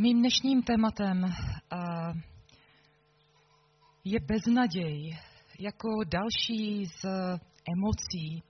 [0.00, 1.24] Mým dnešním tématem
[4.04, 5.18] je beznaděj
[5.58, 7.04] jako další z
[7.74, 8.42] emocí,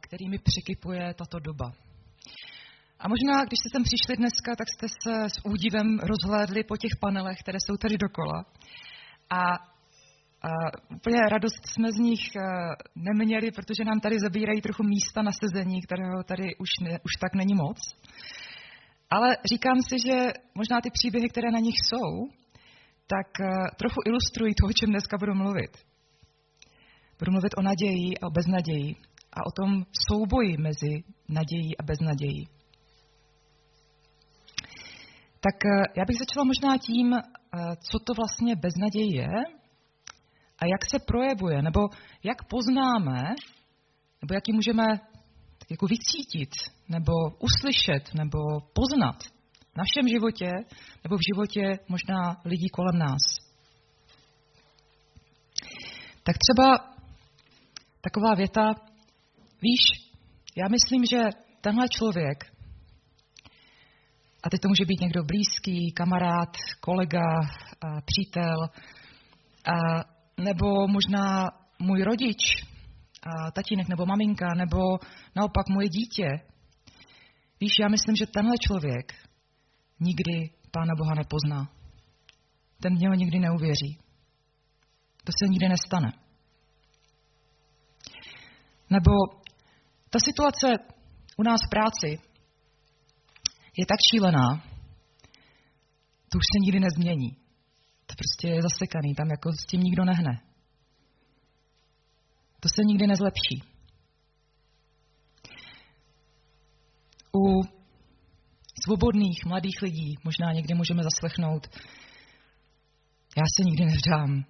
[0.00, 1.72] kterými překypuje tato doba.
[2.98, 6.92] A možná, když jste sem přišli dneska, tak jste se s údivem rozhlédli po těch
[7.00, 8.44] panelech, které jsou tady dokola.
[9.30, 9.42] A,
[10.48, 10.50] a
[10.96, 12.24] úplně radost jsme z nich
[12.94, 17.34] neměli, protože nám tady zabírají trochu místa na sezení, kterého tady už, ne, už tak
[17.34, 17.78] není moc.
[19.10, 22.28] Ale říkám si, že možná ty příběhy, které na nich jsou,
[23.06, 23.26] tak
[23.78, 25.72] trochu ilustrují to, o čem dneska budu mluvit.
[27.18, 28.94] Budu mluvit o naději a o beznaději
[29.32, 32.48] a o tom souboji mezi nadějí a beznadějí.
[35.40, 35.54] Tak
[35.96, 37.14] já bych začala možná tím,
[37.90, 39.28] co to vlastně beznaděj je
[40.58, 41.80] a jak se projevuje, nebo
[42.22, 43.34] jak poznáme,
[44.22, 44.84] nebo jak ji můžeme
[45.70, 46.50] jako vycítit,
[46.88, 49.22] nebo uslyšet, nebo poznat
[49.72, 50.50] v našem životě,
[51.04, 53.22] nebo v životě možná lidí kolem nás.
[56.22, 56.94] Tak třeba
[58.00, 58.74] taková věta,
[59.62, 60.12] víš,
[60.56, 61.22] já myslím, že
[61.60, 62.54] tenhle člověk,
[64.42, 67.40] a teď to může být někdo blízký, kamarád, kolega,
[67.80, 68.56] a přítel,
[69.66, 70.04] a,
[70.36, 72.64] nebo možná můj rodič,
[73.54, 74.78] tatínek nebo maminka, nebo
[75.36, 76.28] naopak moje dítě.
[77.60, 79.12] Víš, já myslím, že tenhle člověk
[80.00, 81.68] nikdy Pána Boha nepozná.
[82.82, 83.98] Ten něho nikdy neuvěří.
[85.24, 86.12] To se nikdy nestane.
[88.90, 89.10] Nebo
[90.10, 90.66] ta situace
[91.36, 92.18] u nás v práci
[93.76, 94.62] je tak šílená,
[96.28, 97.30] to už se nikdy nezmění.
[98.06, 100.53] To prostě je zasekaný, tam jako s tím nikdo nehne.
[102.64, 103.62] To se nikdy nezlepší.
[107.36, 107.62] U
[108.84, 111.66] svobodných mladých lidí možná někdy můžeme zaslechnout,
[113.36, 114.44] já se nikdy nevdám,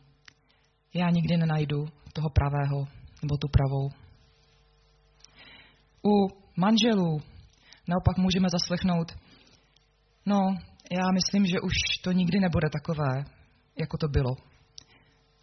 [0.94, 2.88] já nikdy nenajdu toho pravého
[3.22, 3.90] nebo tu pravou.
[6.04, 7.22] U manželů
[7.88, 9.12] naopak můžeme zaslechnout,
[10.26, 10.56] no,
[10.92, 13.24] já myslím, že už to nikdy nebude takové,
[13.78, 14.36] jako to bylo.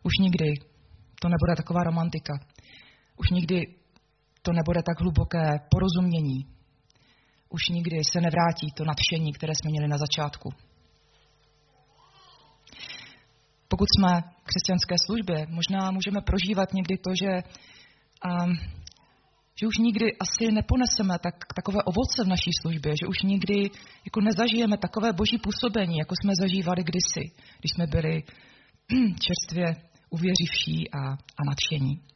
[0.04, 0.54] Už nikdy
[1.22, 2.34] to nebude taková romantika.
[3.22, 3.76] Už nikdy
[4.42, 6.46] to nebude tak hluboké porozumění.
[7.50, 10.50] Už nikdy se nevrátí to nadšení, které jsme měli na začátku.
[13.68, 17.32] Pokud jsme v křesťanské službě, možná můžeme prožívat někdy to, že,
[18.30, 18.52] um,
[19.60, 23.58] že už nikdy asi neponeseme tak, takové ovoce v naší službě, že už nikdy
[24.06, 27.24] jako nezažijeme takové boží působení, jako jsme zažívali kdysi,
[27.60, 28.24] když jsme byli
[29.26, 29.68] čerstvě
[30.10, 31.02] uvěřivší a,
[31.40, 32.12] a nadšení.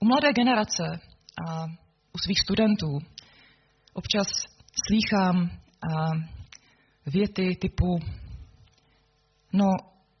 [0.00, 1.00] U mladé generace
[1.48, 1.64] a
[2.12, 2.98] u svých studentů
[3.92, 4.26] občas
[4.86, 5.50] slýchám
[7.06, 7.98] věty typu
[9.52, 9.66] no,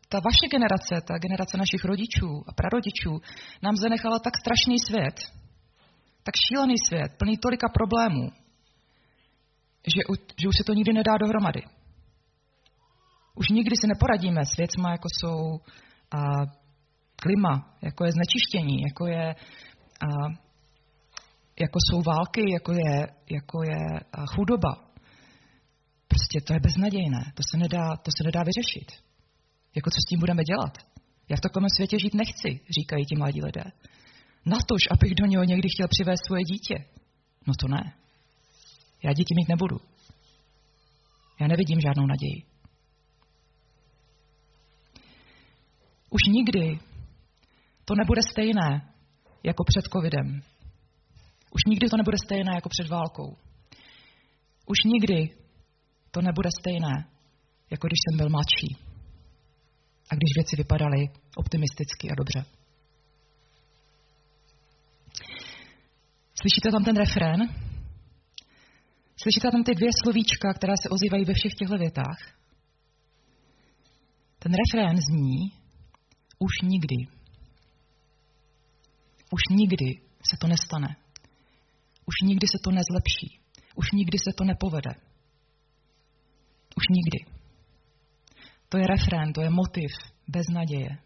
[0.08, 3.20] ta vaše generace, ta generace našich rodičů a prarodičů
[3.62, 5.16] nám zanechala tak strašný svět,
[6.22, 8.30] tak šílený svět, plný tolika problémů,
[9.94, 10.00] že,
[10.40, 11.62] že už se to nikdy nedá dohromady.
[13.34, 15.60] Už nikdy si neporadíme s věcma, jako jsou
[16.10, 16.18] a,
[17.16, 19.34] klima, jako je znečištění, jako je
[20.06, 20.08] a,
[21.60, 23.80] jako jsou války, jako je, jako je
[24.34, 24.72] chudoba.
[26.08, 28.88] Prostě to je beznadějné, to se nedá, to se nedá vyřešit.
[29.74, 30.78] Jako co s tím budeme dělat?
[31.28, 33.64] Já v takovém světě žít nechci, říkají ti mladí lidé.
[34.46, 36.76] Natož, abych do něho někdy chtěl přivést svoje dítě.
[37.46, 37.92] No to ne.
[39.02, 39.76] Já děti mít nebudu.
[41.40, 42.42] Já nevidím žádnou naději.
[46.10, 46.78] Už nikdy
[47.84, 48.92] to nebude stejné
[49.42, 50.42] jako před covidem.
[51.56, 53.36] Už nikdy to nebude stejné jako před válkou.
[54.66, 55.36] Už nikdy
[56.10, 56.94] to nebude stejné,
[57.70, 58.70] jako když jsem byl mladší.
[60.10, 61.02] A když věci vypadaly
[61.36, 62.44] optimisticky a dobře.
[66.40, 67.40] Slyšíte tam ten refrén?
[69.22, 72.18] Slyšíte tam ty dvě slovíčka, která se ozývají ve všech těchto větách?
[74.38, 75.38] Ten refrén zní
[76.38, 76.96] už nikdy.
[79.34, 80.00] Už nikdy
[80.30, 80.96] se to nestane.
[82.06, 83.40] Už nikdy se to nezlepší.
[83.74, 84.90] Už nikdy se to nepovede.
[86.76, 87.18] Už nikdy.
[88.68, 89.90] To je refrén, to je motiv
[90.28, 90.98] bez naděje,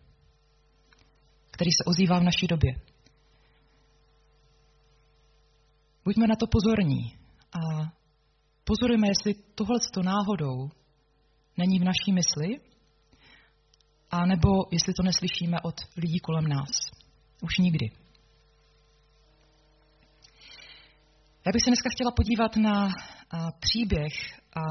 [1.50, 2.72] který se ozývá v naší době.
[6.04, 7.18] Buďme na to pozorní
[7.52, 7.92] a
[8.64, 10.70] pozorujme, jestli tohle to náhodou
[11.56, 12.60] není v naší mysli,
[14.10, 16.70] a nebo jestli to neslyšíme od lidí kolem nás.
[17.42, 18.07] Už nikdy.
[21.48, 22.88] Já bych se dneska chtěla podívat na
[23.30, 24.12] a, příběh
[24.56, 24.62] a,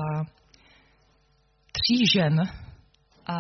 [1.72, 2.42] tří žen
[3.26, 3.36] a,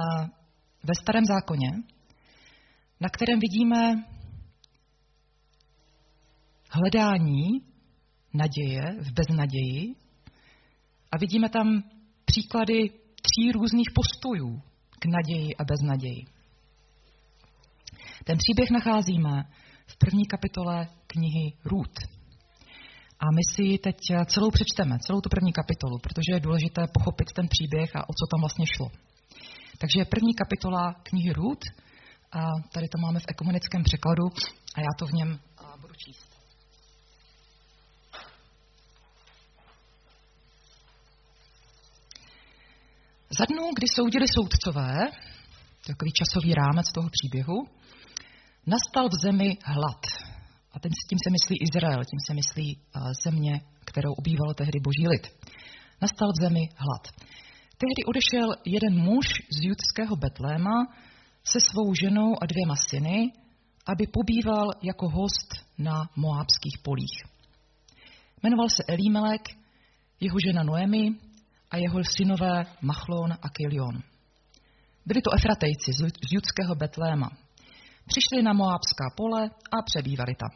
[0.83, 1.69] ve Starém zákoně,
[2.99, 4.05] na kterém vidíme
[6.69, 7.61] hledání
[8.33, 9.95] naděje v beznaději
[11.11, 11.83] a vidíme tam
[12.25, 12.89] příklady
[13.25, 14.61] tří různých postojů
[14.99, 16.25] k naději a beznaději.
[18.23, 19.43] Ten příběh nacházíme
[19.87, 22.16] v první kapitole knihy Ruth.
[23.19, 27.27] A my si ji teď celou přečteme, celou tu první kapitolu, protože je důležité pochopit
[27.35, 28.87] ten příběh a o co tam vlastně šlo.
[29.77, 31.67] Takže první kapitola knihy Ruth,
[32.31, 32.41] a
[32.73, 34.25] tady to máme v ekumenickém překladu
[34.75, 35.39] a já to v něm
[35.81, 36.27] budu číst.
[43.29, 44.97] Za dnu, kdy soudili soudcové,
[45.87, 47.67] takový časový rámec toho příběhu,
[48.65, 50.05] nastal v zemi hlad.
[50.71, 52.79] A ten, s tím se myslí Izrael, tím se myslí
[53.23, 55.27] země, kterou ubýval tehdy boží lid.
[56.01, 57.03] Nastal v zemi hlad.
[57.77, 60.87] Tehdy odešel jeden muž z judského Betléma
[61.43, 63.33] se svou ženou a dvěma syny,
[63.85, 67.23] aby pobýval jako host na moábských polích.
[68.43, 69.41] Jmenoval se Elímelek,
[70.19, 71.09] jeho žena Noemi
[71.71, 74.03] a jeho synové Machlon a Kilion.
[75.05, 75.91] Byli to Efratejci
[76.27, 77.29] z judského Betléma.
[78.07, 80.49] Přišli na Moábská pole a přebývali tam.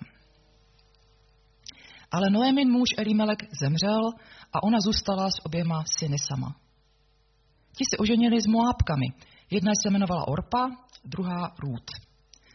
[2.12, 4.01] Ale Noemin muž Elimelek zemřel
[4.53, 6.56] a ona zůstala s oběma syny sama.
[7.77, 9.06] Ti se oženili s Moábkami.
[9.50, 10.69] Jedna se jmenovala Orpa,
[11.06, 11.88] druhá Rút.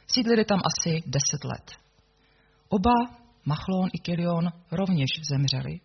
[0.06, 1.72] Sídlili tam asi deset let.
[2.68, 2.94] Oba,
[3.44, 5.80] Machlon i Kilion, rovněž zemřeli.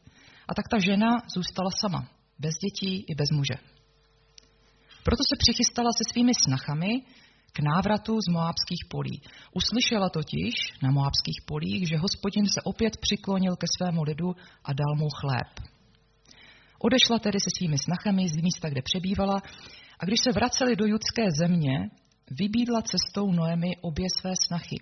[0.48, 2.08] A tak ta žena zůstala sama,
[2.40, 3.56] bez dětí i bez muže.
[5.04, 6.92] Proto se přichystala se svými snachami
[7.52, 9.22] k návratu z moábských polí.
[9.54, 10.54] Uslyšela totiž
[10.84, 15.50] na moábských polích, že hospodin se opět přiklonil ke svému lidu a dal mu chléb.
[16.80, 19.38] Odešla tedy se svými snachami z místa, kde přebývala,
[20.00, 21.90] a když se vraceli do judské země,
[22.32, 24.78] vybídla cestou Noemi obě své snachy.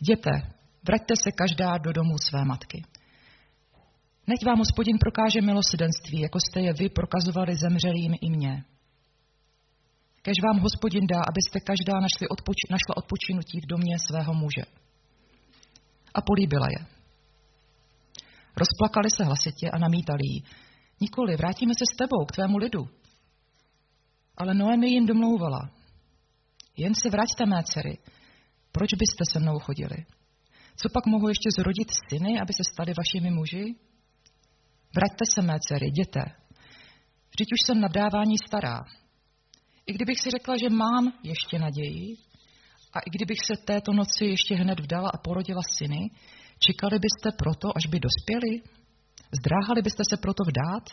[0.00, 0.30] Jděte,
[0.86, 2.82] vraťte se každá do domu své matky.
[4.26, 8.64] Neď vám hospodin prokáže milosedenství, jako jste je vy prokazovali zemřelým i mně.
[10.22, 14.64] Kež vám hospodin dá, abyste každá našli odpoč- našla odpočinutí v domě svého muže.
[16.14, 16.86] A políbila je.
[18.56, 20.44] Rozplakali se hlasitě a namítali jí.
[21.00, 22.88] Nikoli, vrátíme se s tebou, k tvému lidu.
[24.36, 25.70] Ale Noemi jim domlouvala.
[26.76, 27.98] Jen se vraťte, mé dcery.
[28.72, 30.06] Proč byste se mnou chodili?
[30.76, 33.74] Co pak mohu ještě zrodit syny, aby se stali vašimi muži?
[34.94, 36.20] Vraťte se, mé dcery, jděte.
[37.30, 38.84] Vždyť už jsem na dávání stará.
[39.88, 42.16] I kdybych si řekla, že mám ještě naději,
[42.92, 46.10] a i kdybych se této noci ještě hned vdala a porodila syny,
[46.58, 48.52] čekali byste proto, až by dospěli?
[49.40, 50.84] Zdráhali byste se proto vdát?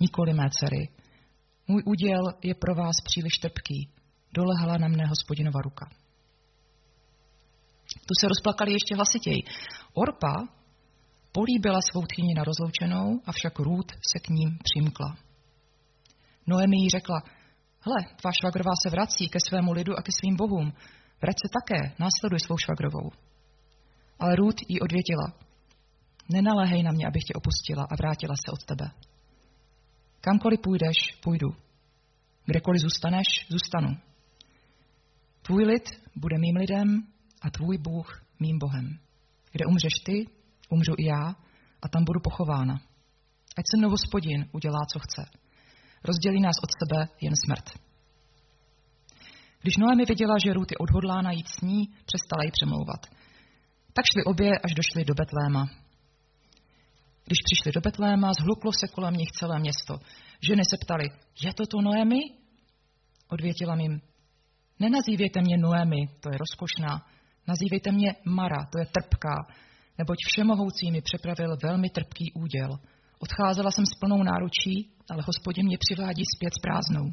[0.00, 0.88] Nikoli, mé dcery.
[1.68, 3.88] Můj úděl je pro vás příliš trpký.
[4.32, 5.86] Dolehla na mne hospodinova ruka.
[8.06, 9.42] Tu se rozplakali ještě hlasitěji.
[9.94, 10.48] Orpa
[11.32, 15.16] políbila svou tchyni na rozloučenou, avšak Růd se k ním přimkla.
[16.46, 17.22] Noemi jí řekla,
[17.84, 20.72] Hle, tvá švagrová se vrací ke svému lidu a ke svým bohům.
[21.22, 23.10] Vrať se také, následuj svou švagrovou.
[24.18, 25.26] Ale Ruth jí odvětila.
[26.28, 28.90] Nenaléhej na mě, abych tě opustila a vrátila se od tebe.
[30.20, 31.48] Kamkoliv půjdeš, půjdu.
[32.44, 33.96] Kdekoliv zůstaneš, zůstanu.
[35.42, 37.06] Tvůj lid bude mým lidem
[37.42, 38.98] a tvůj Bůh mým Bohem.
[39.52, 40.26] Kde umřeš ty,
[40.70, 41.34] umřu i já
[41.82, 42.74] a tam budu pochována.
[43.58, 45.41] Ať se mnou hospodin udělá, co chce.
[46.04, 47.66] Rozdělí nás od sebe jen smrt.
[49.62, 53.06] Když Noemi viděla, že Ruth je odhodlána jít s ní, přestala ji přemlouvat.
[53.92, 55.62] Tak šli obě, až došli do Betléma.
[57.26, 59.94] Když přišli do Betléma, zhluklo se kolem nich celé město.
[60.48, 61.04] Ženy se ptali,
[61.44, 62.20] je to to Noemi?
[63.28, 64.00] Odvětila jim,
[64.78, 67.06] nenazývejte mě Noemi, to je rozkošná,
[67.46, 69.36] nazývejte mě Mara, to je trpká,
[69.98, 72.70] neboť všemohoucí mi připravil velmi trpký úděl.
[73.18, 74.74] Odcházela jsem s plnou náručí,
[75.12, 77.06] ale hospodin mě přivádí zpět s prázdnou.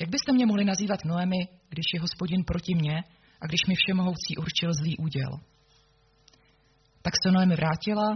[0.00, 2.96] Jak byste mě mohli nazývat Noemi, když je hospodin proti mně
[3.40, 5.30] a když mi všemohoucí určil zlý úděl?
[7.02, 8.08] Tak se Noemi vrátila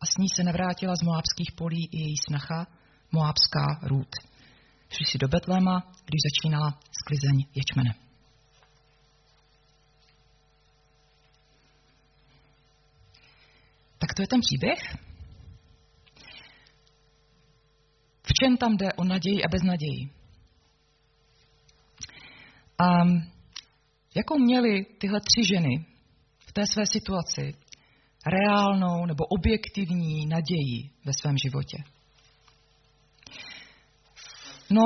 [0.00, 2.66] a s ní se navrátila z moábských polí i její snacha,
[3.12, 4.12] moábská Rút.
[4.90, 7.94] Šli si do Betléma, když začínala sklizeň ječmene.
[13.98, 15.09] Tak to je ten příběh.
[18.40, 20.10] V čem tam jde o naději a beznaději?
[22.78, 22.86] A
[24.14, 25.86] jakou měly tyhle tři ženy
[26.38, 27.54] v té své situaci
[28.26, 31.78] reálnou nebo objektivní naději ve svém životě.
[34.70, 34.82] No,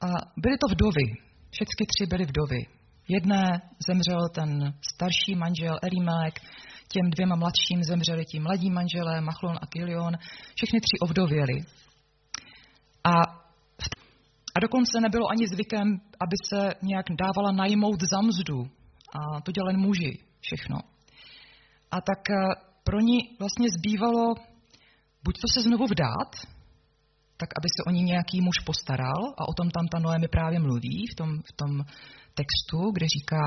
[0.00, 0.06] a
[0.36, 1.06] byly to vdovy.
[1.50, 2.66] Všechny tři byly vdovy.
[3.08, 3.42] Jedné
[3.88, 6.40] zemřel ten starší manžel Elimelek,
[6.88, 10.18] těm dvěma mladším zemřeli ti mladí manželé, Machlon a Kilion.
[10.54, 11.58] Všechny tři ovdověli.
[13.04, 13.12] A,
[14.54, 18.70] a dokonce nebylo ani zvykem, aby se nějak dávala najmout za mzdu.
[19.18, 20.76] A to dělali muži všechno.
[21.90, 22.54] A tak eh,
[22.84, 24.34] pro ní vlastně zbývalo
[25.24, 26.30] buď to se znovu vdát,
[27.36, 30.58] tak aby se o ní nějaký muž postaral, a o tom tam ta Noemi právě
[30.58, 31.72] mluví v tom, v tom
[32.40, 33.42] textu, kde říká,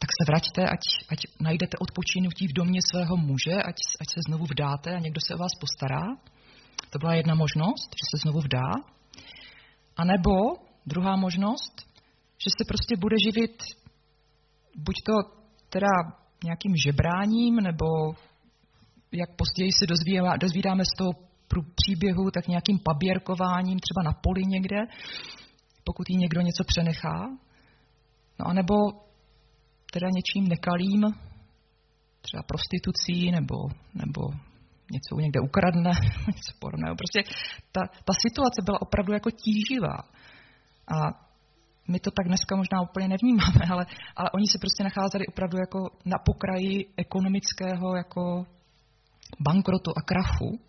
[0.00, 0.82] tak se vraťte, ať,
[1.12, 5.34] ať najdete odpočinutí v domě svého muže, ať, ať se znovu vdáte a někdo se
[5.34, 6.04] o vás postará.
[6.90, 8.70] To byla jedna možnost, že se znovu vdá.
[9.96, 10.32] A nebo
[10.86, 11.74] druhá možnost,
[12.44, 13.62] že se prostě bude živit
[14.76, 15.12] buď to
[15.68, 15.92] teda
[16.44, 17.86] nějakým žebráním, nebo
[19.12, 19.86] jak později se
[20.40, 21.10] dozvídáme z toho
[21.74, 24.76] příběhu, tak nějakým paběrkováním, třeba na poli někde,
[25.84, 27.18] pokud jí někdo něco přenechá.
[28.38, 28.74] No a nebo
[29.92, 31.02] teda něčím nekalým,
[32.20, 33.56] třeba prostitucí, nebo,
[33.94, 34.49] nebo
[34.90, 35.90] něco někde ukradne,
[36.36, 36.96] něco podobného.
[36.96, 37.20] Prostě
[37.72, 39.96] ta, ta situace byla opravdu jako tíživá.
[40.94, 40.96] A
[41.88, 45.78] my to tak dneska možná úplně nevnímáme, ale, ale oni se prostě nacházeli opravdu jako
[46.04, 48.46] na pokraji ekonomického jako
[49.40, 50.60] bankrotu a krachu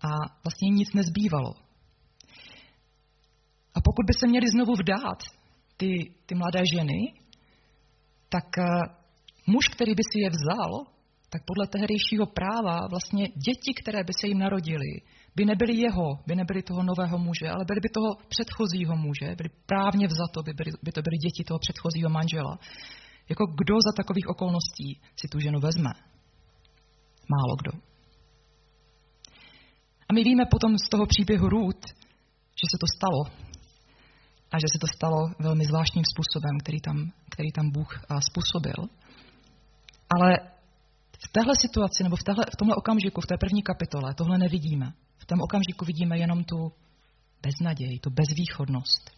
[0.00, 0.08] a
[0.44, 1.52] vlastně nic nezbývalo.
[3.74, 5.18] A pokud by se měli znovu vdát
[5.76, 7.14] ty, ty mladé ženy,
[8.28, 8.64] tak eh,
[9.46, 10.97] muž, který by si je vzal,
[11.30, 14.92] tak podle tehdejšího práva vlastně děti, které by se jim narodily,
[15.36, 19.50] by nebyly jeho, by nebyly toho nového muže, ale byly by toho předchozího muže, byly
[19.66, 22.58] právně vzato, by, byly, by to byly děti toho předchozího manžela.
[23.28, 25.92] Jako kdo za takových okolností si tu ženu vezme?
[27.34, 27.72] Málo kdo.
[30.08, 31.86] A my víme potom z toho příběhu Ruth,
[32.60, 33.22] že se to stalo.
[34.52, 36.96] A že se to stalo velmi zvláštním způsobem, který tam,
[37.30, 37.90] který tam Bůh
[38.28, 38.80] způsobil.
[40.14, 40.30] Ale
[41.24, 44.92] v téhle situaci, nebo v, téhle, v tomhle okamžiku, v té první kapitole, tohle nevidíme.
[45.18, 46.72] V tom okamžiku vidíme jenom tu
[47.42, 49.10] beznaděj, tu bezvýchodnost.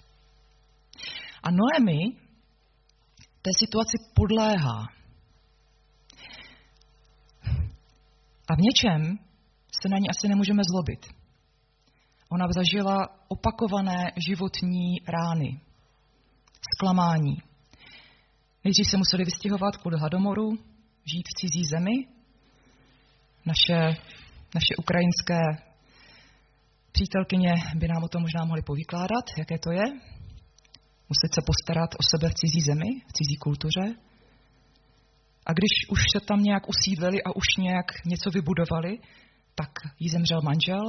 [1.42, 2.00] A Noemi
[3.42, 4.86] té situaci podléhá.
[8.50, 9.18] A v něčem
[9.82, 11.06] se na ní asi nemůžeme zlobit.
[12.28, 12.96] Ona zažila
[13.28, 15.60] opakované životní rány,
[16.74, 17.42] zklamání.
[18.64, 20.50] Nejdřív se museli vystěhovat kvůli hladomoru,
[21.04, 21.96] žít v cizí zemi.
[23.46, 23.78] Naše,
[24.54, 25.40] naše ukrajinské
[26.92, 29.84] přítelkyně by nám o tom možná mohly povykládat, jaké to je.
[31.08, 33.84] Muset se postarat o sebe v cizí zemi, v cizí kultuře.
[35.46, 38.98] A když už se tam nějak usídlili a už nějak něco vybudovali,
[39.54, 40.84] tak jí zemřel manžel,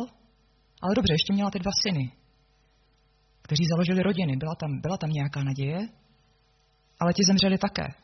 [0.82, 2.12] ale dobře, ještě měla ty dva syny,
[3.42, 4.38] kteří založili rodiny.
[4.38, 5.80] Byla tam, byla tam nějaká naděje,
[7.00, 8.01] ale ti zemřeli také.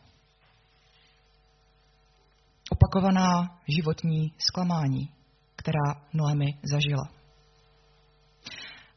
[2.72, 5.10] Opakovaná životní zklamání,
[5.56, 7.10] která Noemi zažila.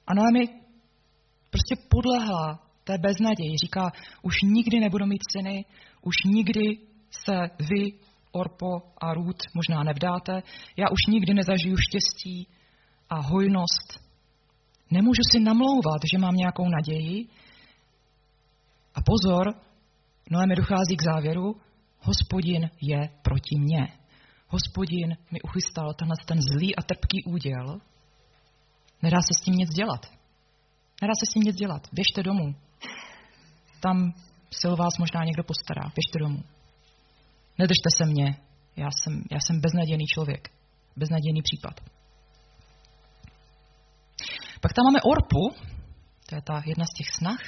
[0.06, 0.48] A Noemi
[1.50, 3.56] prostě podlehla té beznaději.
[3.64, 5.64] Říká, už nikdy nebudu mít syny,
[6.02, 6.78] už nikdy
[7.10, 7.92] se vy
[8.32, 10.42] Orpo a Růd možná nevdáte.
[10.76, 12.48] Já už nikdy nezažiju štěstí
[13.10, 14.10] a hojnost.
[14.90, 17.28] Nemůžu si namlouvat, že mám nějakou naději.
[18.94, 19.54] A pozor,
[20.30, 21.56] Noemi dochází k závěru,
[22.00, 23.88] hospodin je proti mně.
[24.48, 27.80] Hospodin mi uchystal tenhle ten zlý a trpký úděl.
[29.02, 30.06] Nedá se s tím nic dělat.
[31.02, 31.88] Nedá se s tím nic dělat.
[31.92, 32.54] Běžte domů.
[33.80, 34.12] Tam
[34.50, 35.82] se o vás možná někdo postará.
[35.82, 36.42] Běžte domů.
[37.58, 38.36] Nedržte se mě,
[38.76, 40.50] já jsem, já jsem beznadějný člověk,
[40.96, 41.80] beznadějný případ.
[44.60, 45.44] Pak tam máme Orpu,
[46.28, 47.40] to je ta jedna z těch snah,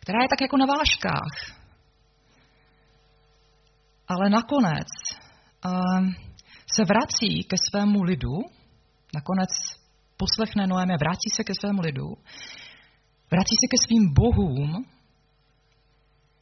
[0.00, 1.65] která je tak jako na váškách.
[4.08, 4.88] Ale nakonec
[5.64, 6.06] uh,
[6.74, 8.36] se vrací ke svému lidu,
[9.14, 9.50] nakonec
[10.16, 12.08] poslechne Noéme, vrátí se ke svému lidu,
[13.30, 14.86] vrátí se ke svým bohům,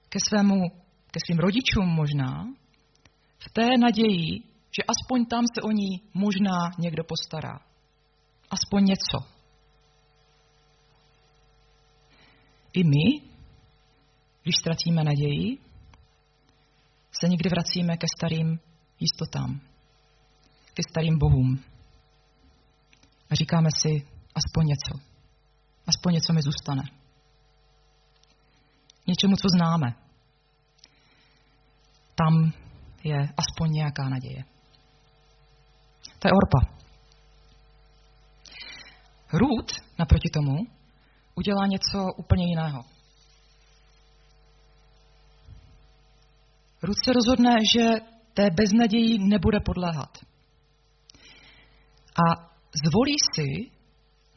[0.09, 0.71] ke, svému,
[1.11, 2.47] ke svým rodičům možná,
[3.39, 4.43] v té naději,
[4.77, 7.59] že aspoň tam se o ní možná někdo postará.
[8.51, 9.19] Aspoň něco.
[12.73, 13.21] I my,
[14.43, 15.59] když ztratíme naději,
[17.21, 18.61] se někdy vracíme ke starým
[19.01, 19.61] jistotám,
[20.75, 21.65] ke starým bohům.
[23.31, 25.15] A říkáme si, aspoň něco.
[25.87, 26.83] Aspoň něco mi zůstane.
[29.07, 29.95] Něčemu, co známe.
[32.15, 32.53] Tam
[33.05, 34.45] je aspoň nějaká naděje.
[36.19, 36.75] To je Orpa.
[39.33, 40.57] Růd, naproti tomu,
[41.35, 42.94] udělá něco úplně jiného.
[46.87, 47.85] Růd se rozhodne, že
[48.35, 50.19] té beznaději nebude podléhat.
[52.25, 52.51] A
[52.85, 53.71] zvolí si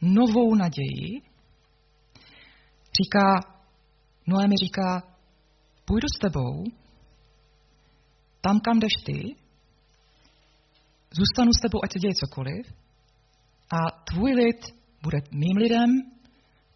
[0.01, 1.21] novou naději.
[3.01, 3.57] Říká,
[4.27, 5.03] Noé mi říká,
[5.85, 6.63] půjdu s tebou,
[8.41, 9.35] tam, kam jdeš ty,
[11.11, 12.73] zůstanu s tebou, ať se děje cokoliv,
[13.71, 14.65] a tvůj lid
[15.03, 15.89] bude mým lidem,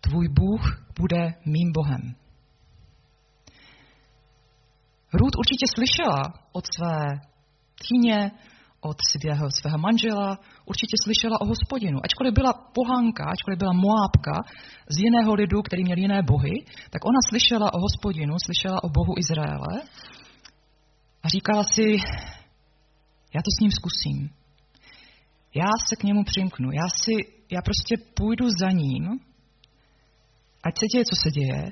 [0.01, 2.20] tvůj Bůh bude mým Bohem.
[5.13, 6.97] Ruth určitě slyšela od své
[7.81, 8.31] tchýně,
[8.81, 11.99] od svého, svého manžela, určitě slyšela o hospodinu.
[12.03, 14.35] Ačkoliv byla pohánka, ačkoliv byla moábka
[14.89, 16.55] z jiného lidu, který měl jiné bohy,
[16.89, 19.75] tak ona slyšela o hospodinu, slyšela o Bohu Izraele
[21.23, 21.87] a říkala si,
[23.35, 24.29] já to s ním zkusím.
[25.55, 26.71] Já se k němu přimknu.
[26.71, 27.13] Já, si,
[27.51, 29.03] já prostě půjdu za ním,
[30.63, 31.63] ať se děje, co se děje,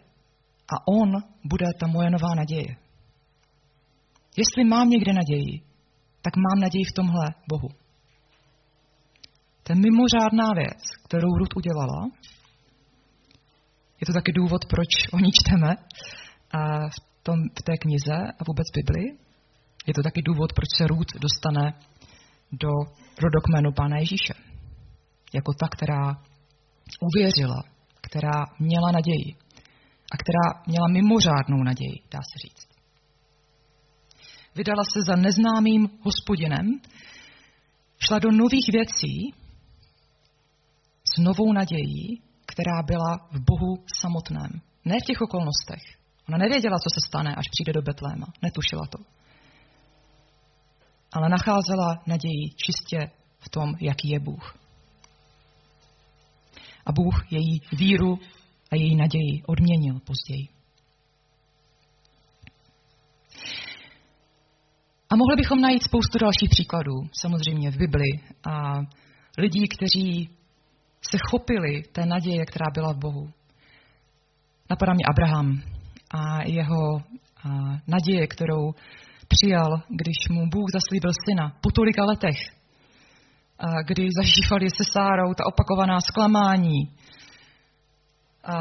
[0.73, 1.09] a on
[1.43, 2.75] bude ta moje nová naděje.
[4.41, 5.61] Jestli mám někde naději,
[6.21, 7.69] tak mám naději v tomhle Bohu.
[9.63, 11.99] To je mimořádná věc, kterou Ruth udělala.
[14.01, 15.75] Je to taky důvod, proč o ní čteme
[16.95, 19.05] v, tom, v té knize a vůbec Bibli.
[19.87, 21.73] Je to taky důvod, proč se Ruth dostane
[22.51, 22.71] do
[23.23, 24.33] rodokmenu Pána Ježíše.
[25.33, 26.03] Jako ta, která
[27.07, 27.63] uvěřila,
[28.01, 29.29] která měla naději
[30.13, 32.68] a která měla mimořádnou naději, dá se říct.
[34.59, 36.65] Vydala se za neznámým hospodinem,
[37.99, 39.33] šla do nových věcí
[41.13, 44.61] s novou nadějí, která byla v Bohu samotném.
[44.85, 45.83] Ne v těch okolnostech.
[46.27, 48.27] Ona nevěděla, co se stane, až přijde do Betléma.
[48.41, 48.99] Netušila to.
[51.13, 54.57] Ale nacházela naději čistě v tom, jaký je Bůh.
[56.85, 58.19] A Bůh její víru
[58.71, 60.58] a její naději odměnil později.
[65.11, 68.11] A mohli bychom najít spoustu dalších příkladů, samozřejmě v Bibli,
[68.49, 68.73] a
[69.37, 70.29] lidí, kteří
[71.11, 73.29] se chopili té naděje, která byla v Bohu.
[74.69, 75.61] Napadá mě Abraham
[76.11, 77.01] a jeho
[77.87, 78.73] naděje, kterou
[79.27, 82.37] přijal, když mu Bůh zaslíbil syna po tolika letech,
[83.87, 86.79] kdy zažívali se Sárou ta opakovaná zklamání.
[88.43, 88.55] A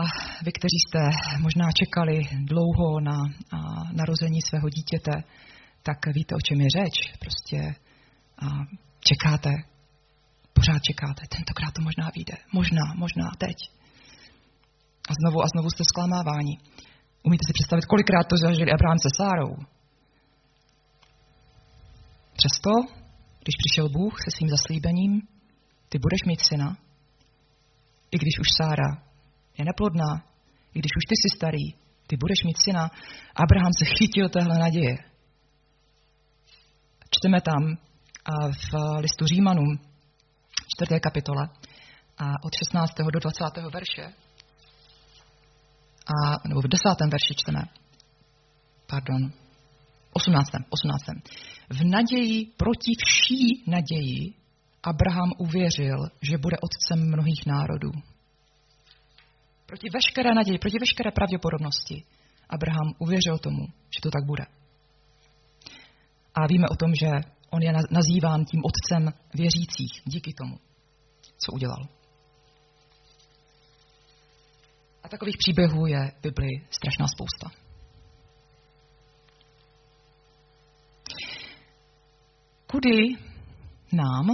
[0.44, 0.98] vy, kteří jste
[1.40, 3.16] možná čekali dlouho na
[3.92, 5.12] narození svého dítěte,
[5.82, 6.96] tak víte, o čem je řeč.
[7.18, 7.58] Prostě
[8.42, 8.46] a
[9.00, 9.52] čekáte,
[10.52, 13.56] pořád čekáte, tentokrát to možná vyjde, možná, možná, teď.
[15.10, 16.54] A znovu a znovu jste zklamáváni.
[17.22, 19.54] Umíte si představit, kolikrát to zažili Abraham se Sárou?
[22.38, 22.72] Přesto,
[23.42, 25.12] když přišel Bůh se svým zaslíbením,
[25.88, 26.76] ty budeš mít syna,
[28.10, 28.90] i když už Sára
[29.58, 30.10] je neplodná,
[30.74, 31.66] i když už ty jsi starý,
[32.06, 32.90] ty budeš mít syna.
[33.44, 35.07] Abraham se chytil téhle naděje.
[37.10, 37.76] Čteme tam
[38.50, 39.78] v listu Římanům,
[40.84, 41.00] 4.
[41.00, 41.48] kapitole,
[42.18, 42.92] a od 16.
[43.12, 43.44] do 20.
[43.72, 44.14] verše,
[46.14, 47.00] a, nebo v 10.
[47.00, 47.62] verši čteme,
[48.86, 49.32] pardon,
[50.12, 50.50] 18.
[50.68, 51.04] 18.
[51.70, 54.34] V naději proti vší naději
[54.82, 57.90] Abraham uvěřil, že bude otcem mnohých národů.
[59.66, 62.04] Proti veškeré naději, proti veškeré pravděpodobnosti
[62.48, 64.44] Abraham uvěřil tomu, že to tak bude.
[66.38, 67.10] A víme o tom, že
[67.50, 70.56] on je nazýván tím otcem věřících díky tomu,
[71.38, 71.88] co udělal.
[75.02, 77.50] A takových příběhů je v Biblii strašná spousta.
[82.66, 82.98] Kudy
[83.92, 84.26] nám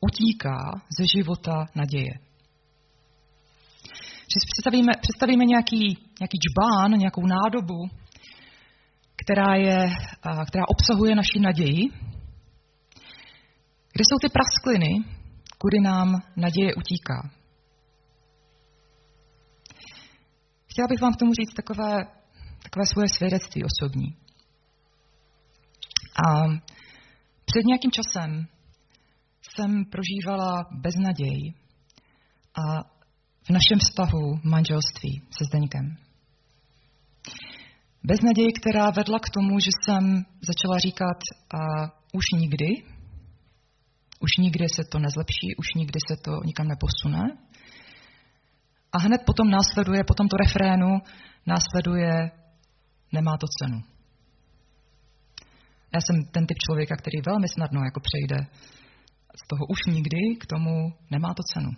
[0.00, 0.58] utíká
[0.98, 2.12] ze života naděje?
[4.32, 7.88] Si představíme, představíme nějaký, nějaký džbán, nějakou nádobu,
[9.22, 9.78] která, je,
[10.48, 11.82] která obsahuje naši naději.
[13.92, 14.92] Kde jsou ty praskliny,
[15.58, 17.30] kudy nám naděje utíká?
[20.70, 21.96] Chtěla bych vám k tomu říct takové,
[22.62, 24.16] takové svoje svědectví osobní.
[26.26, 26.48] A
[27.44, 28.46] před nějakým časem
[29.42, 31.54] jsem prožívala beznaděj
[32.54, 32.82] a
[33.42, 36.07] v našem vztahu manželství se Zdeňkem.
[38.04, 41.18] Beznaděj, která vedla k tomu, že jsem začala říkat
[41.54, 41.58] a
[42.12, 42.66] už nikdy,
[44.20, 47.38] už nikdy se to nezlepší, už nikdy se to nikam neposune.
[48.92, 50.98] A hned potom následuje, po tomto refrénu
[51.46, 52.30] následuje
[53.12, 53.82] nemá to cenu.
[55.94, 58.46] Já jsem ten typ člověka, který velmi snadno jako přejde
[59.44, 61.70] z toho už nikdy k tomu nemá to cenu.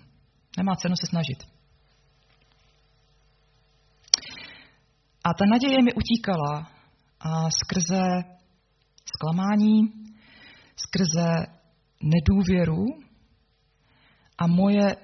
[0.56, 1.59] Nemá cenu se snažit.
[5.24, 6.70] A ta naděje mi utíkala
[7.20, 8.02] a skrze
[9.12, 9.92] zklamání,
[10.76, 11.28] skrze
[12.02, 12.84] nedůvěru
[14.38, 14.96] a moje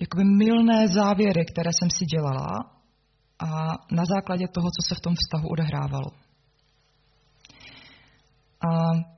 [0.00, 2.76] jakoby milné závěry, které jsem si dělala
[3.38, 3.48] a
[3.90, 6.10] na základě toho, co se v tom vztahu odehrávalo.
[8.68, 8.70] A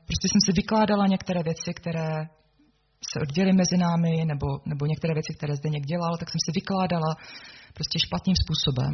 [0.06, 2.08] prostě jsem si vykládala některé věci, které
[3.10, 6.50] se odděly mezi námi, nebo, nebo některé věci, které zde někdo dělal, tak jsem si
[6.60, 7.10] vykládala
[7.74, 8.92] prostě špatným způsobem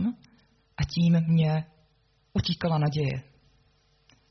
[0.77, 1.65] a tím mě
[2.33, 3.23] utíkala naděje.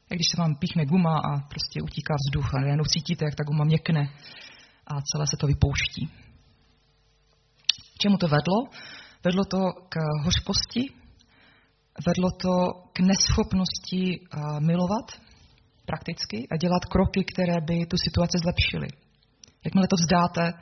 [0.10, 3.43] Jak když se vám píchne guma a prostě utíká vzduch a najednou cítíte, jak ta
[3.43, 4.01] guma měkne
[4.88, 6.12] a celé se to vypouští.
[7.97, 8.58] Čemu to vedlo?
[9.23, 10.93] Vedlo to k hořkosti,
[12.08, 12.53] vedlo to
[12.93, 14.27] k neschopnosti
[14.60, 15.08] milovat
[15.86, 18.88] prakticky a dělat kroky, které by tu situaci zlepšily.
[19.65, 20.53] Jakmile to vzdáte,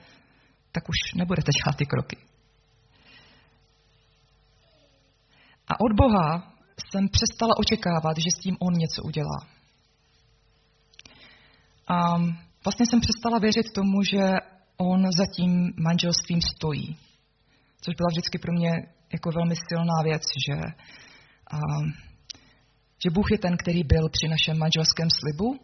[0.72, 2.17] tak už nebudete dělat ty kroky.
[5.72, 6.54] A od Boha
[6.90, 9.40] jsem přestala očekávat, že s tím On něco udělá.
[11.88, 12.18] A
[12.66, 14.24] vlastně jsem přestala věřit tomu, že
[14.78, 16.98] On za tím manželstvím stojí.
[17.82, 18.72] Což byla vždycky pro mě
[19.14, 20.58] jako velmi silná věc, že,
[21.56, 21.58] a,
[23.04, 25.60] že Bůh je ten, který byl při našem manželském slibu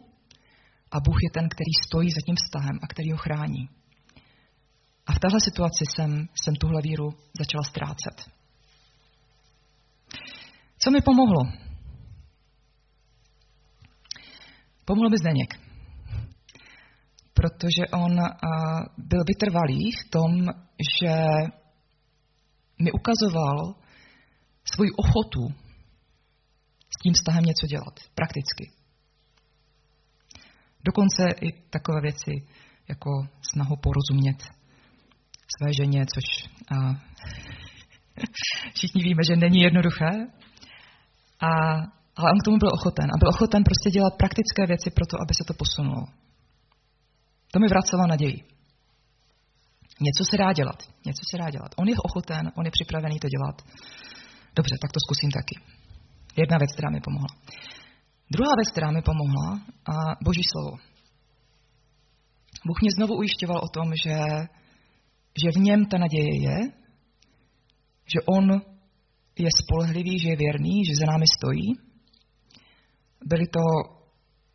[0.90, 3.68] a Bůh je ten, který stojí za tím vztahem a který ho chrání.
[5.06, 7.08] A v téhle situaci jsem, jsem tuhle víru
[7.40, 8.37] začala ztrácet.
[10.78, 11.42] Co mi pomohlo?
[14.84, 15.54] Pomohl mi Zdeněk.
[17.34, 18.16] Protože on
[18.98, 20.46] byl vytrvalý v tom,
[21.00, 21.14] že
[22.82, 23.74] mi ukazoval
[24.74, 25.54] svoji ochotu
[26.94, 28.64] s tím vztahem něco dělat, prakticky.
[30.84, 32.32] Dokonce i takové věci,
[32.88, 33.10] jako
[33.52, 34.42] snahu porozumět
[35.56, 36.24] své ženě, což
[36.70, 36.74] a,
[38.74, 40.10] všichni víme, že není jednoduché.
[41.40, 41.50] A,
[42.18, 43.08] ale on k tomu byl ochoten.
[43.10, 46.04] A byl ochoten prostě dělat praktické věci pro to, aby se to posunulo.
[47.52, 48.38] To mi vracelo naději.
[50.06, 50.78] Něco se dá dělat.
[51.08, 51.70] Něco se dá dělat.
[51.76, 53.56] On je ochoten, on je připravený to dělat.
[54.56, 55.56] Dobře, tak to zkusím taky.
[56.36, 57.32] Jedna věc, která mi pomohla.
[58.30, 59.48] Druhá věc, která mi pomohla,
[59.92, 60.76] a Boží slovo.
[62.66, 64.18] Bůh mě znovu ujišťoval o tom, že,
[65.42, 66.58] že v něm ta naděje je,
[68.12, 68.60] že on
[69.38, 71.68] je spolehlivý, že je věrný, že za námi stojí.
[73.24, 73.64] Byly to,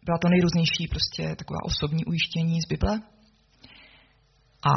[0.06, 2.94] byla to nejrůznější prostě taková osobní ujištění z Bible.
[4.74, 4.76] A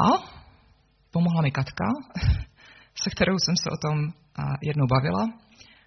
[1.11, 1.85] pomohla mi Katka,
[3.03, 4.13] se kterou jsem se o tom
[4.61, 5.23] jednou bavila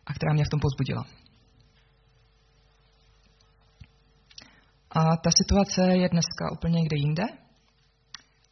[0.06, 1.04] a která mě v tom pozbudila.
[4.90, 7.22] A ta situace je dneska úplně někde jinde.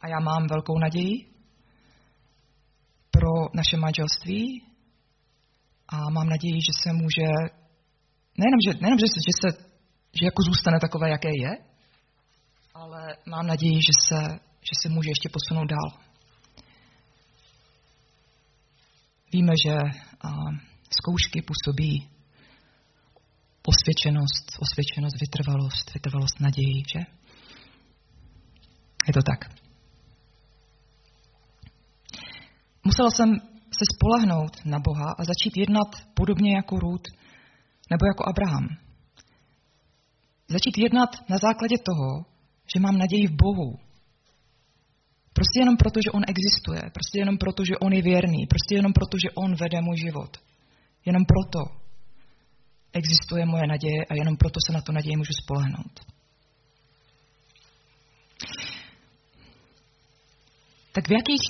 [0.01, 1.13] A já mám velkou naději
[3.11, 4.63] pro naše manželství,
[5.91, 7.27] a mám naději, že se může,
[8.41, 9.47] nejenom, že, nejenom, že, se, že, se,
[10.17, 11.51] že jako zůstane takové, jaké je,
[12.73, 14.19] ale mám naději, že se,
[14.67, 15.89] že se může ještě posunout dál.
[19.33, 19.75] Víme, že
[20.27, 20.29] a,
[20.97, 22.09] zkoušky působí
[23.71, 26.99] osvědčenost, osvědčenost, vytrvalost, vytrvalost naději, že?
[29.07, 29.39] Je to tak.
[32.83, 33.29] Musela jsem
[33.77, 37.03] se spolehnout na Boha a začít jednat podobně jako Rud
[37.91, 38.67] nebo jako Abraham.
[40.47, 42.25] Začít jednat na základě toho,
[42.73, 43.79] že mám naději v Bohu.
[45.33, 46.81] Prostě jenom proto, že On existuje.
[46.93, 48.47] Prostě jenom proto, že On je věrný.
[48.47, 50.37] Prostě jenom proto, že On vede můj život.
[51.05, 51.59] Jenom proto
[52.93, 55.99] existuje moje naděje a jenom proto se na to naději můžu spolehnout.
[60.91, 61.45] Tak v jakých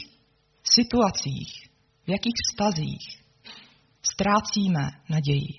[0.63, 1.69] situacích
[2.09, 3.05] v jakých vztazích
[4.11, 5.53] ztrácíme naději.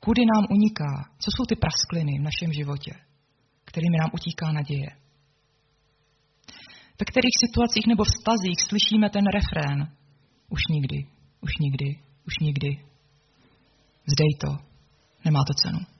[0.00, 0.92] Kudy nám uniká?
[1.22, 2.92] Co jsou ty praskliny v našem životě,
[3.64, 4.90] kterými nám utíká naděje?
[7.00, 9.78] Ve kterých situacích nebo vztazích slyšíme ten refrén?
[10.48, 10.98] Už nikdy,
[11.40, 11.88] už nikdy,
[12.26, 12.70] už nikdy.
[14.12, 14.50] Zdej to,
[15.24, 15.95] nemá to cenu.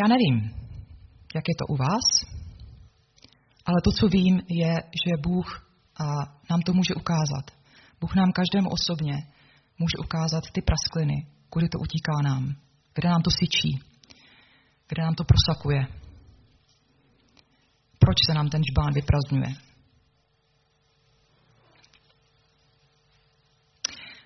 [0.00, 0.50] Já nevím,
[1.34, 2.06] jak je to u vás,
[3.64, 6.04] ale to, co vím, je, že Bůh a
[6.50, 7.46] nám to může ukázat.
[8.00, 9.14] Bůh nám každému osobně
[9.78, 12.54] může ukázat ty praskliny, kudy to utíká nám,
[12.94, 13.80] kde nám to syčí,
[14.88, 15.86] kde nám to prosakuje.
[17.98, 19.50] Proč se nám ten žbán vyprazňuje?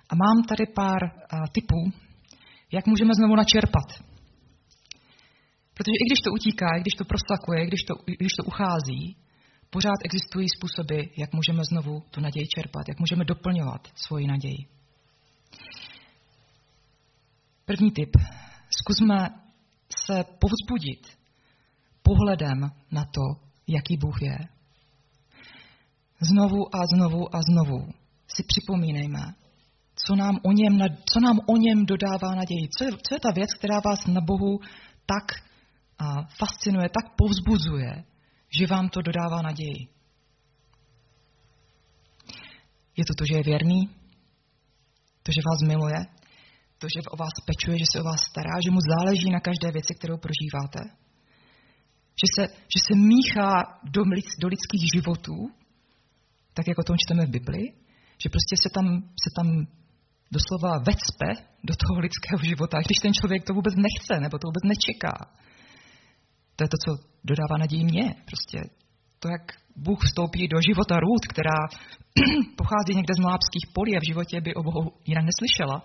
[0.08, 1.00] A mám tady pár
[1.52, 1.92] typů,
[2.72, 4.11] jak můžeme znovu načerpat.
[5.82, 8.44] Protože i když to utíká, i když to prosakuje, i když to, i když to
[8.44, 9.16] uchází,
[9.70, 14.66] pořád existují způsoby, jak můžeme znovu tu naději čerpat, jak můžeme doplňovat svoji naději.
[17.64, 18.10] První tip.
[18.80, 19.28] Zkusme
[20.06, 21.18] se povzbudit
[22.02, 23.24] pohledem na to,
[23.66, 24.38] jaký Bůh je.
[26.20, 27.88] Znovu a znovu a znovu
[28.28, 29.34] si připomínejme,
[30.06, 30.78] co nám o něm,
[31.12, 32.68] co nám o něm dodává naději.
[32.78, 34.60] Co je, co je ta věc, která vás na Bohu
[35.06, 35.51] tak
[36.38, 38.04] fascinuje, tak povzbuzuje,
[38.58, 39.88] že vám to dodává naději.
[42.96, 43.80] Je to to, že je věrný,
[45.22, 46.00] to, že vás miluje,
[46.78, 49.68] to, že o vás pečuje, že se o vás stará, že mu záleží na každé
[49.72, 50.80] věci, kterou prožíváte.
[52.20, 53.50] Že se, že se míchá
[53.94, 54.02] do,
[54.42, 55.36] do lidských životů,
[56.54, 57.64] tak jako o tom čteme v Bibli,
[58.22, 58.86] že prostě se tam,
[59.24, 59.46] se tam
[60.36, 61.28] doslova vecpe
[61.68, 65.14] do toho lidského života, když ten člověk to vůbec nechce, nebo to vůbec nečeká.
[66.62, 68.14] To je to, co dodává naději mě.
[68.30, 68.58] Prostě
[69.18, 69.44] to, jak
[69.76, 71.58] Bůh vstoupí do života Ruth, která
[72.60, 75.76] pochází někde z Moábských polí a v životě by o Bohu jinak neslyšela,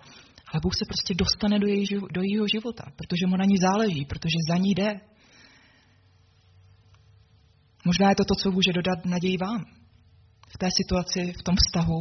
[0.48, 1.86] ale Bůh se prostě dostane do, její,
[2.16, 5.00] do jejího života, protože mu na ní záleží, protože za ní jde.
[7.84, 9.64] Možná je to to, co může dodat naději vám.
[10.54, 11.98] V té situaci, v tom vztahu,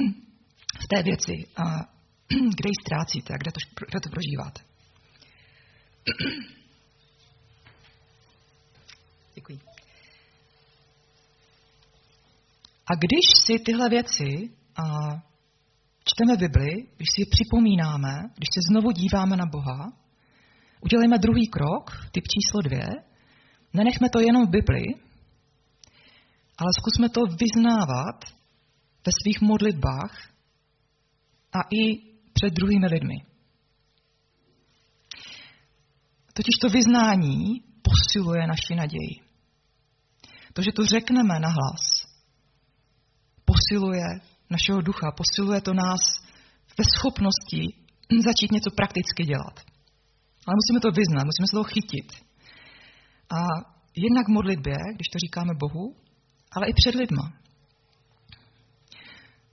[0.84, 1.64] v té věci, a
[2.56, 4.60] kde ji ztrácíte a kde to, kde to prožíváte.
[9.36, 9.58] Děkuji.
[12.86, 14.84] A když si tyhle věci a
[16.04, 19.92] čteme Bibli, když si je připomínáme, když se znovu díváme na Boha,
[20.80, 22.86] udělejme druhý krok, typ číslo dvě,
[23.72, 24.84] nenechme to jenom v Bibli,
[26.58, 28.24] ale zkusme to vyznávat
[29.06, 30.30] ve svých modlitbách
[31.52, 31.82] a i
[32.32, 33.16] před druhými lidmi.
[36.32, 39.25] Totiž to vyznání posiluje naši naději.
[40.56, 41.82] To, že to řekneme na hlas,
[43.44, 44.06] posiluje
[44.50, 46.02] našeho ducha, posiluje to nás
[46.78, 47.62] ve schopnosti
[48.24, 49.56] začít něco prakticky dělat.
[50.46, 52.08] Ale musíme to vyznat, musíme se toho chytit.
[53.38, 53.40] A
[54.06, 55.96] jednak v modlitbě, když to říkáme Bohu,
[56.52, 57.32] ale i před lidma.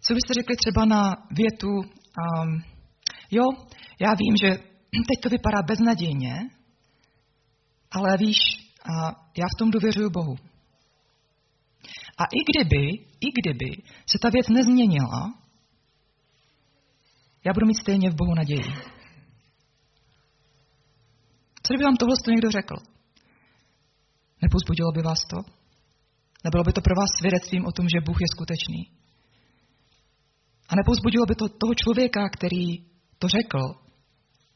[0.02, 2.64] Co byste řekli třeba na větu, um,
[3.32, 3.46] jo,
[4.00, 4.50] já vím, že
[5.10, 6.36] teď to vypadá beznadějně,
[7.92, 8.40] ale víš,
[8.92, 8.94] a
[9.38, 10.53] já v tom důvěřuji Bohu.
[12.18, 12.84] A i kdyby,
[13.28, 13.72] i kdyby
[14.12, 15.34] se ta věc nezměnila,
[17.46, 18.74] já budu mít stejně v Bohu naději.
[21.64, 22.76] Co kdyby vám tohle někdo řekl?
[24.42, 25.38] Nepozbudilo by vás to?
[26.44, 28.82] Nebylo by to pro vás svědectvím o tom, že Bůh je skutečný?
[30.70, 32.66] A nepozbudilo by to toho člověka, který
[33.20, 33.62] to řekl,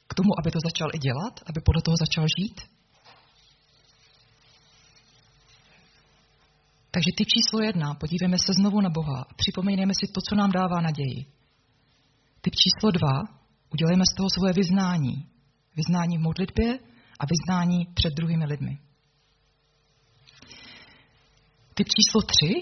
[0.07, 2.76] k tomu, aby to začal i dělat, aby podle toho začal žít?
[6.97, 10.51] Takže ty číslo jedna, podívejme se znovu na Boha a připomínejme si to, co nám
[10.51, 11.25] dává naději.
[12.41, 13.15] Typ číslo dva,
[13.73, 15.15] udělejme z toho svoje vyznání.
[15.75, 16.79] Vyznání v modlitbě
[17.19, 18.79] a vyznání před druhými lidmi.
[21.73, 22.53] Typ číslo tři,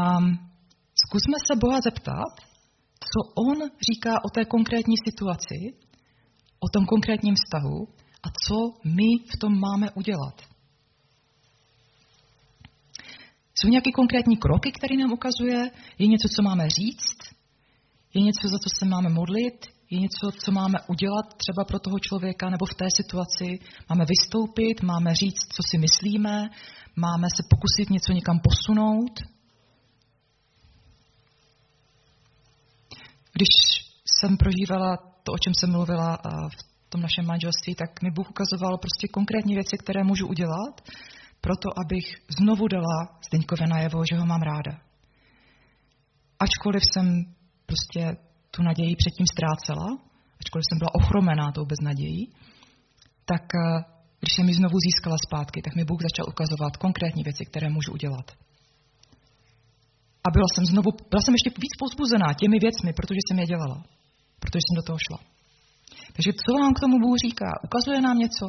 [0.00, 0.38] um,
[1.02, 2.32] Zkusme se Boha zeptat,
[3.12, 3.56] co On
[3.88, 5.58] říká o té konkrétní situaci,
[6.58, 7.88] o tom konkrétním vztahu
[8.26, 10.47] a co my v tom máme udělat.
[13.58, 15.70] Jsou nějaké konkrétní kroky, které nám ukazuje?
[15.98, 17.18] Je něco, co máme říct?
[18.14, 19.66] Je něco, za co se máme modlit?
[19.90, 23.58] Je něco, co máme udělat třeba pro toho člověka nebo v té situaci?
[23.90, 26.50] Máme vystoupit, máme říct, co si myslíme,
[26.96, 29.14] máme se pokusit něco někam posunout?
[33.32, 33.52] Když
[34.04, 36.18] jsem prožívala to, o čem jsem mluvila
[36.58, 40.74] v tom našem manželství, tak mi Bůh ukazoval prostě konkrétní věci, které můžu udělat,
[41.40, 42.06] proto abych
[42.38, 44.74] znovu dala Zdeňkovi najevo, že ho mám ráda.
[46.38, 47.06] Ačkoliv jsem
[47.66, 48.16] prostě
[48.50, 49.86] tu naději předtím ztrácela,
[50.40, 52.32] ačkoliv jsem byla ochromená tou beznadějí,
[53.24, 53.84] tak eh,
[54.20, 57.92] když jsem ji znovu získala zpátky, tak mi Bůh začal ukazovat konkrétní věci, které můžu
[57.92, 58.26] udělat.
[60.26, 63.78] A byla jsem znovu, byla jsem ještě víc pozbuzená těmi věcmi, protože jsem je dělala.
[64.40, 65.18] Protože jsem do toho šla.
[66.14, 67.48] Takže co vám k tomu Bůh říká?
[67.68, 68.44] Ukazuje nám něco?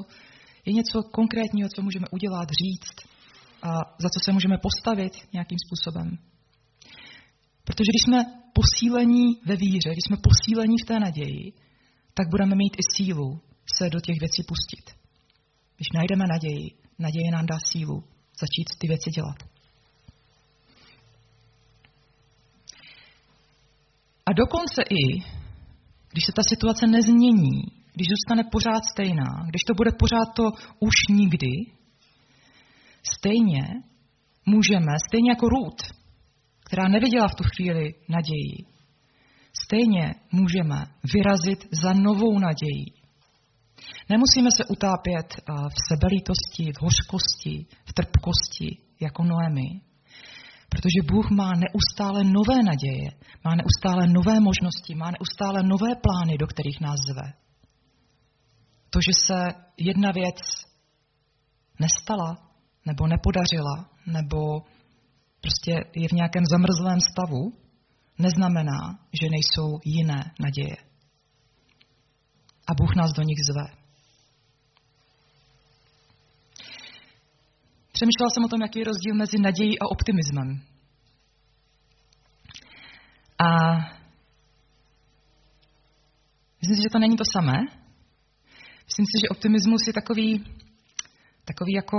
[0.66, 2.96] Je něco konkrétního, co můžeme udělat, říct?
[3.64, 3.70] A
[4.04, 6.18] za co se můžeme postavit nějakým způsobem?
[7.64, 8.20] Protože když jsme
[8.54, 11.54] posílení ve víře, když jsme posílení v té naději,
[12.14, 13.42] tak budeme mít i sílu
[13.78, 14.86] se do těch věcí pustit.
[15.76, 16.66] Když najdeme naději,
[17.00, 18.04] naděje nám dá sílu
[18.42, 19.38] začít ty věci dělat.
[24.26, 25.04] A dokonce i,
[26.12, 30.44] když se ta situace nezmění, když zůstane pořád stejná, když to bude pořád to
[30.80, 31.54] už nikdy,
[33.16, 33.64] stejně
[34.46, 35.84] můžeme, stejně jako Ruth,
[36.66, 38.58] která neviděla v tu chvíli naději,
[39.64, 40.80] stejně můžeme
[41.14, 42.86] vyrazit za novou naději.
[44.10, 49.70] Nemusíme se utápět eh, v sebelítosti, v hořkosti, v trpkosti, jako Noemi,
[50.70, 53.10] protože Bůh má neustále nové naděje,
[53.46, 57.34] má neustále nové možnosti, má neustále nové plány, do kterých nás zve.
[58.90, 60.40] To, že se jedna věc
[61.80, 62.38] nestala,
[62.86, 64.62] nebo nepodařila, nebo
[65.42, 67.54] prostě je v nějakém zamrzlém stavu,
[68.18, 70.78] neznamená, že nejsou jiné naděje.
[72.68, 73.80] A Bůh nás do nich zve.
[77.92, 80.62] Přemýšlela jsem o tom, jaký je rozdíl mezi nadějí a optimismem.
[83.40, 83.48] A
[86.62, 87.58] myslím si, že to není to samé.
[88.90, 90.30] Myslím si, že optimismus je takový,
[91.46, 91.98] takový jako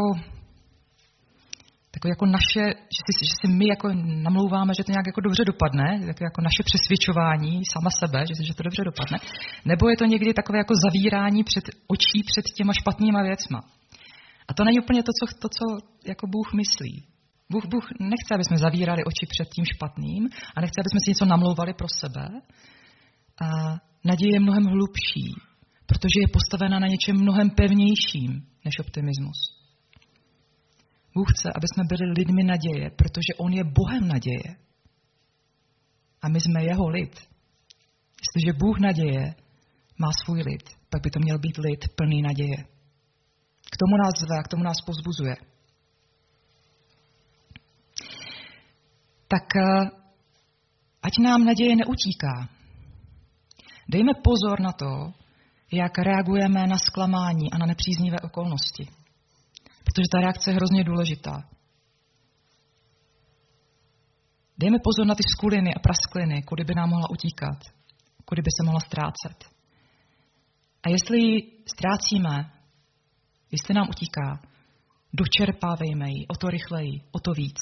[1.94, 2.64] takový jako naše,
[2.96, 3.88] že si, že si my jako
[4.26, 8.54] namlouváme, že to nějak jako dobře dopadne, jako, jako naše přesvědčování sama sebe, že, že
[8.54, 9.18] to dobře dopadne,
[9.64, 13.60] nebo je to někdy takové jako zavírání před očí před těma špatnýma věcma.
[14.48, 15.64] A to není úplně to, co, to, co
[16.12, 16.94] jako Bůh myslí.
[17.52, 20.22] Bůh, Bůh nechce, aby jsme zavírali oči před tím špatným
[20.54, 22.24] a nechce, aby jsme si něco namlouvali pro sebe.
[23.44, 23.46] A
[24.04, 25.26] naděje je mnohem hlubší,
[25.90, 28.30] protože je postavena na něčem mnohem pevnějším
[28.64, 29.38] než optimismus.
[31.14, 34.48] Bůh chce, aby jsme byli lidmi naděje, protože On je Bohem naděje.
[36.22, 37.14] A my jsme jeho lid.
[38.22, 39.34] Jestliže Bůh naděje
[39.98, 42.58] má svůj lid, pak by to měl být lid plný naděje.
[43.72, 45.36] K tomu nás zve a k tomu nás pozbuzuje.
[49.28, 49.90] Tak eh,
[51.02, 52.48] ať nám naděje neutíká.
[53.88, 55.19] Dejme pozor na to,
[55.72, 58.88] jak reagujeme na zklamání a na nepříznivé okolnosti
[59.90, 61.42] protože ta reakce je hrozně důležitá.
[64.58, 67.58] Dejme pozor na ty skuliny a praskliny, kudy by nám mohla utíkat,
[68.24, 69.38] kudy by se mohla ztrácet.
[70.82, 72.52] A jestli ji ztrácíme,
[73.52, 74.40] jestli nám utíká,
[75.12, 77.60] dočerpávejme ji o to rychleji, o to víc.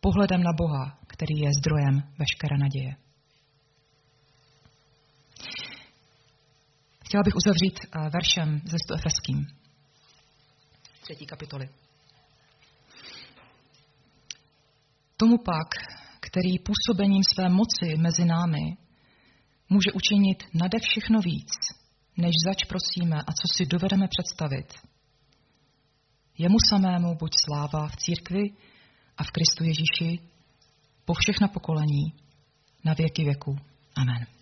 [0.00, 3.05] Pohledem na Boha, který je zdrojem veškeré naděje.
[7.06, 9.46] Chtěla bych uzavřít eh, veršem ze 100 Efeským
[11.00, 11.68] třetí kapitoly.
[15.16, 15.68] Tomu pak,
[16.20, 18.76] který působením své moci mezi námi
[19.68, 21.52] může učinit nade všechno víc,
[22.16, 24.74] než zač prosíme a co si dovedeme představit.
[26.38, 28.42] Jemu samému buď sláva v církvi
[29.16, 30.28] a v Kristu Ježíši
[31.04, 32.12] po všechna pokolení,
[32.84, 33.58] na věky věku.
[33.96, 34.35] Amen.